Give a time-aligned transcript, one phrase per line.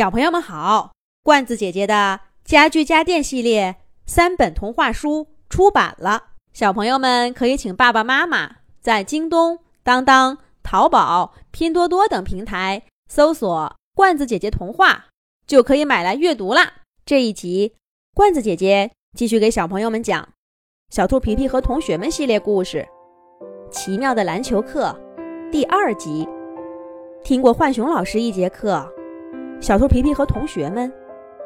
[0.00, 3.76] 小朋友们好，罐子姐姐的家具家电系列
[4.06, 8.50] 三本童话书出版了，小朋友们可以请爸爸妈妈
[8.80, 15.08] 在京东、当当、淘宝、拼多多等平台搜索“罐子姐姐童话”，
[15.46, 16.72] 就可以买来阅读啦。
[17.04, 17.74] 这一集，
[18.14, 20.22] 罐子姐姐继续给小朋友们讲
[20.88, 22.88] 《小兔皮皮和同学们》系列故事
[23.70, 24.98] 《奇妙的篮球课》
[25.50, 26.26] 第二集。
[27.22, 28.90] 听过浣熊老师一节课。
[29.60, 30.90] 小兔皮皮和同学们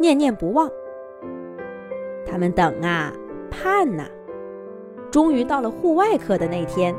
[0.00, 0.68] 念念不忘，
[2.26, 3.12] 他们等啊
[3.50, 4.04] 盼呐，
[5.10, 6.94] 终于到了户外课的那天。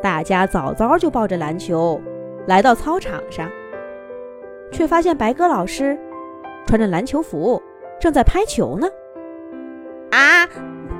[0.00, 2.00] 大家早早就抱着篮球
[2.46, 3.50] 来到操场上，
[4.72, 5.98] 却发现白鸽老师
[6.66, 7.62] 穿着篮球服
[8.00, 8.88] 正在拍球呢。
[10.10, 10.48] 啊，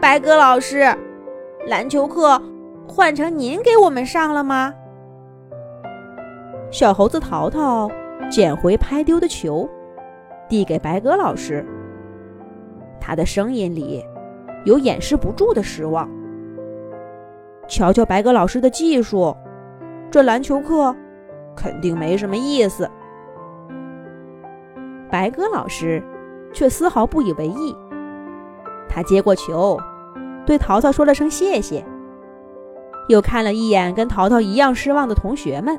[0.02, 0.86] 白鸽老师，
[1.66, 2.40] 篮球课
[2.86, 4.74] 换成您给我们上了吗？
[6.70, 7.90] 小猴子淘淘。
[8.30, 9.68] 捡回拍丢的球，
[10.48, 11.64] 递给白鸽老师。
[13.00, 14.04] 他的声音里
[14.64, 16.08] 有掩饰不住的失望。
[17.66, 19.34] 瞧瞧白鸽老师的技术，
[20.10, 20.94] 这篮球课
[21.56, 22.88] 肯定没什么意思。
[25.10, 26.02] 白鸽老师
[26.52, 27.74] 却丝毫不以为意。
[28.88, 29.78] 他接过球，
[30.44, 31.84] 对淘淘说了声谢谢，
[33.08, 35.78] 又看了一眼跟淘淘一样失望的同学们。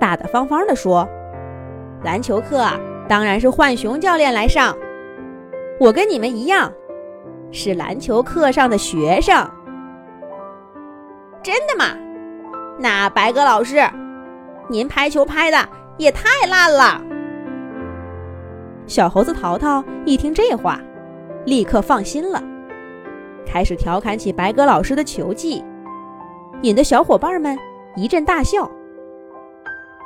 [0.00, 1.06] 大大方方地说
[2.02, 2.66] ：“篮球课
[3.06, 4.74] 当然是浣熊教练来上，
[5.78, 6.72] 我跟你们一样，
[7.52, 9.48] 是篮球课上的学生。
[11.42, 11.84] 真的吗？
[12.78, 13.82] 那白鸽老师，
[14.68, 17.02] 您拍球拍的也太烂了。”
[18.88, 20.80] 小猴子淘淘一听这话，
[21.44, 22.42] 立刻放心了，
[23.46, 25.62] 开始调侃起白鸽老师的球技，
[26.62, 27.56] 引得小伙伴们
[27.96, 28.68] 一阵大笑。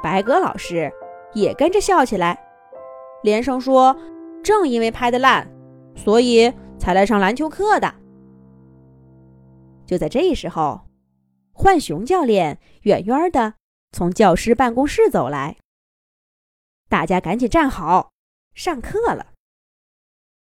[0.05, 0.93] 白鸽老师
[1.33, 2.39] 也跟着笑起来，
[3.23, 3.97] 连声说
[4.45, 5.51] ：“正因为拍的烂，
[5.97, 7.95] 所以才来上篮球课的。”
[9.89, 10.83] 就在这时候，
[11.55, 13.55] 浣熊教练远远的
[13.93, 15.57] 从教师办公室走来，
[16.91, 18.11] 大家赶紧站好，
[18.55, 19.29] 上课了。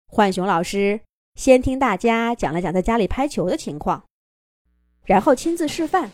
[0.08, 1.00] 浣熊老师
[1.36, 4.02] 先听大家讲了讲在家里拍球的情况，
[5.04, 6.10] 然后亲自示范，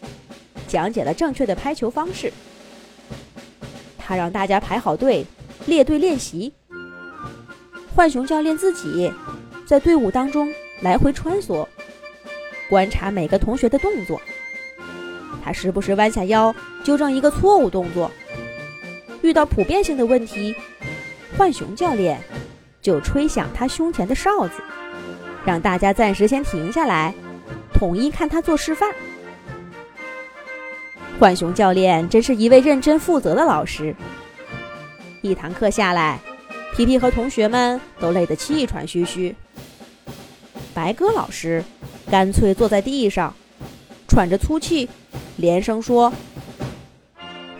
[0.68, 2.30] 讲解了正确的拍球方式。
[3.98, 5.24] 他让大家排好队，
[5.66, 6.52] 列队练习。
[7.94, 9.12] 浣熊教练自己
[9.66, 11.66] 在队伍当中来回穿梭，
[12.68, 14.20] 观察每个同学的动作。
[15.42, 16.54] 他时不时弯下腰
[16.84, 18.10] 纠正一个错误动作。
[19.22, 20.54] 遇到普遍性的问题，
[21.36, 22.20] 浣熊教练
[22.80, 24.62] 就吹响他胸前的哨子，
[25.44, 27.14] 让大家暂时先停下来，
[27.74, 28.90] 统一看他做示范。
[31.20, 33.94] 浣熊教练真是一位认真负责的老师。
[35.20, 36.18] 一堂课下来，
[36.74, 39.36] 皮皮和同学们都累得气喘吁吁。
[40.72, 41.62] 白鸽老师
[42.10, 43.34] 干脆坐在地上，
[44.08, 44.88] 喘着粗气，
[45.36, 46.10] 连声说：“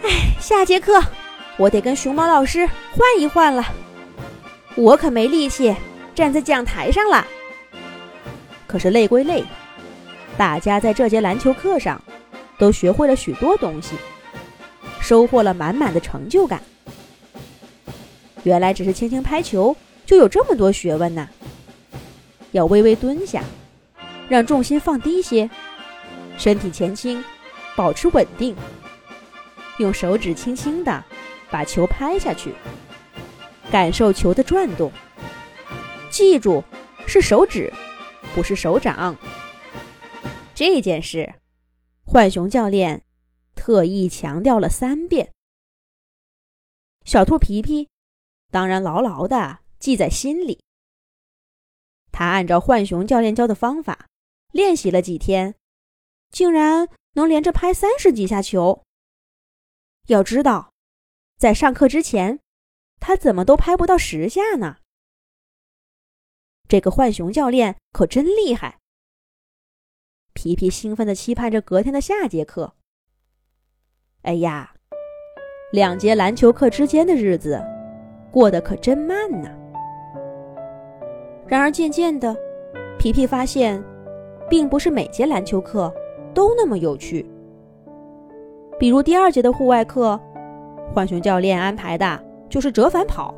[0.04, 0.08] 哎，
[0.40, 0.98] 下节课
[1.58, 3.62] 我得跟熊猫老师换一换了，
[4.74, 5.76] 我可没力气
[6.14, 7.26] 站在讲台上了。”
[8.66, 9.44] 可是累归累，
[10.38, 12.00] 大家在这节篮球课上。
[12.60, 13.96] 都学会了许多东西，
[15.00, 16.62] 收获了满满的成就感。
[18.42, 21.26] 原来只是轻轻拍球就有这么多学问呐！
[22.52, 23.42] 要微微蹲下，
[24.28, 25.48] 让重心放低些，
[26.36, 27.24] 身体前倾，
[27.74, 28.54] 保持稳定，
[29.78, 31.02] 用手指轻轻的
[31.50, 32.52] 把球拍下去，
[33.72, 34.92] 感受球的转动。
[36.10, 36.62] 记住，
[37.06, 37.72] 是手指，
[38.34, 39.16] 不是手掌。
[40.54, 41.39] 这件事。
[42.12, 43.04] 浣熊教练
[43.54, 45.32] 特意强调了三遍。
[47.04, 47.88] 小兔皮皮
[48.50, 50.60] 当然牢牢的记在心里。
[52.10, 54.08] 他按照浣熊教练教的方法
[54.50, 55.54] 练习了几天，
[56.32, 58.82] 竟然能连着拍三十几下球。
[60.08, 60.72] 要知道，
[61.38, 62.40] 在上课之前，
[62.98, 64.78] 他怎么都拍不到十下呢？
[66.66, 68.79] 这个浣熊教练可真厉害。
[70.32, 72.72] 皮皮兴奋地期盼着隔天的下节课。
[74.22, 74.72] 哎呀，
[75.72, 77.62] 两节篮球课之间的日子
[78.30, 79.48] 过得可真慢呐。
[81.46, 82.36] 然而渐渐的，
[82.98, 83.82] 皮皮发现，
[84.48, 85.92] 并不是每节篮球课
[86.32, 87.28] 都那么有趣。
[88.78, 90.18] 比如第二节的户外课，
[90.94, 93.34] 浣熊教练安排的就是折返跑。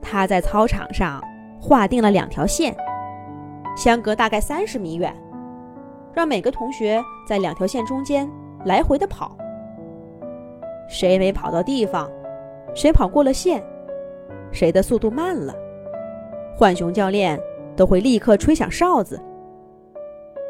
[0.00, 1.22] 他在操场上
[1.60, 2.76] 划定了两条线，
[3.76, 5.14] 相隔大概三十米远。
[6.14, 8.30] 让每个同学在两条线中间
[8.64, 9.36] 来回的跑。
[10.88, 12.10] 谁没跑到地方，
[12.74, 13.62] 谁跑过了线，
[14.52, 15.54] 谁的速度慢了，
[16.58, 17.40] 浣熊教练
[17.74, 19.20] 都会立刻吹响哨子。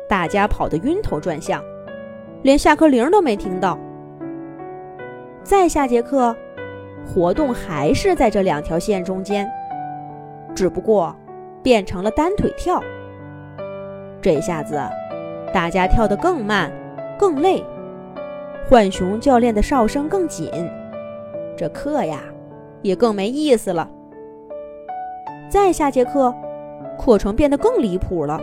[0.08, 1.62] 大家跑得晕头转向，
[2.42, 3.78] 连下课铃都没听到。
[5.42, 6.34] 再下节课，
[7.06, 9.50] 活动还是在这两条线中间，
[10.54, 11.14] 只不过
[11.62, 12.82] 变成了单腿跳。
[14.20, 14.80] 这下子，
[15.54, 16.68] 大家跳得更慢，
[17.16, 17.64] 更累。
[18.68, 20.50] 浣熊教练的哨声更紧，
[21.56, 22.24] 这课呀
[22.82, 23.88] 也更没意思了。
[25.48, 26.34] 再下节课，
[26.98, 28.40] 课程变得更离谱了。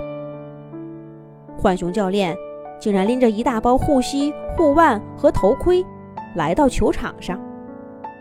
[1.62, 2.34] 浣熊教练
[2.80, 5.86] 竟然拎着一大包护膝、护腕和头盔。
[6.36, 7.38] 来到球场上，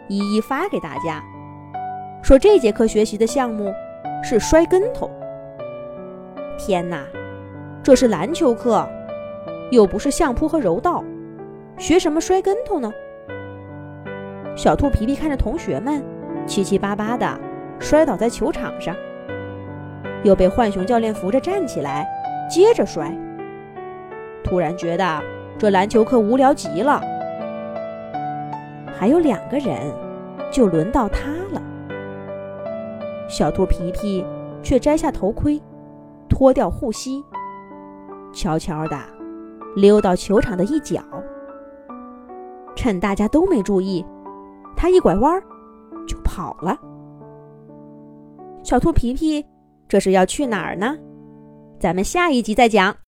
[0.08, 1.22] 一一发给大家，
[2.24, 3.72] 说这节课学习的项目
[4.20, 5.08] 是摔跟头。
[6.58, 7.06] 天哪，
[7.82, 8.86] 这是篮球课，
[9.70, 11.02] 又不是相扑和柔道，
[11.78, 12.92] 学什么摔跟头呢？
[14.54, 16.04] 小兔皮皮看着同学们
[16.46, 17.40] 七七八八的
[17.78, 18.94] 摔倒在球场上，
[20.22, 22.06] 又被浣熊教练扶着站起来，
[22.50, 23.10] 接着摔。
[24.44, 25.22] 突然觉得
[25.56, 27.00] 这篮球课无聊极了。
[28.98, 29.78] 还有两个人，
[30.52, 31.62] 就轮到他了。
[33.26, 34.22] 小兔皮皮
[34.62, 35.58] 却摘下头盔，
[36.28, 37.24] 脱掉护膝，
[38.32, 38.98] 悄悄地
[39.76, 41.02] 溜到球场的一角。
[42.76, 44.04] 趁大家都没注意，
[44.76, 45.42] 他一拐弯
[46.06, 46.78] 就跑了。
[48.62, 49.44] 小兔皮皮
[49.88, 50.96] 这是要去哪儿呢？
[51.78, 52.94] 咱们下一集再讲。